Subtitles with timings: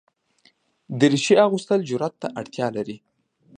[0.99, 2.97] دریشي اغوستل جرئت ته اړتیا لري.